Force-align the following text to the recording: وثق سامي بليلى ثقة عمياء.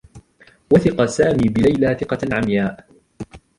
وثق 0.73 1.05
سامي 1.05 1.49
بليلى 1.49 1.97
ثقة 2.01 2.17
عمياء. 2.35 2.87